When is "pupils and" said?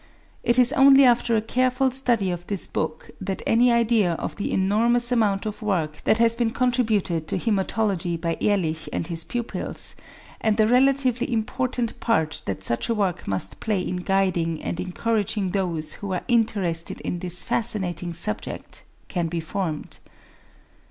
9.23-10.57